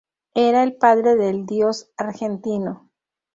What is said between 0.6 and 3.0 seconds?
el padre del dios Argentino.